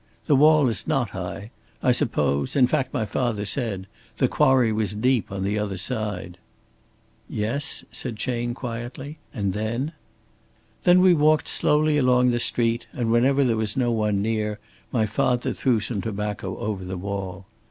[0.25, 1.51] The wall is not high;
[1.83, 3.85] I suppose in fact my father said
[4.17, 6.39] the quarry was deep on the other side."
[7.29, 9.19] "Yes," said Chayne, quietly.
[9.31, 9.91] "And then?"
[10.85, 14.57] "Then we walked slowly along the street, and whenever there was no one near,
[14.91, 17.45] my father threw some tobacco over the wall.